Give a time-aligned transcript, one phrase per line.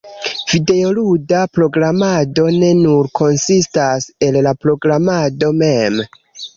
[0.53, 6.05] videoluda programado ne nur konsistas el la programado mem.